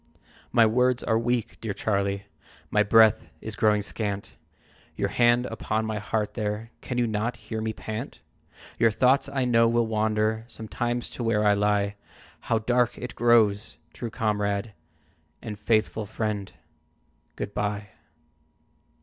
[0.51, 2.25] "My words are weak, dear Charlie,
[2.71, 4.35] My breath is growing scant;
[4.95, 8.19] Your hand upon my heart there, Can you not hear me pant?
[8.79, 11.97] Your thoughts I know will wander Sometimes to where I lie
[12.39, 13.77] How dark it grows!
[13.93, 14.73] True comrade
[15.39, 16.51] And faithful friend,
[17.35, 17.89] good by!"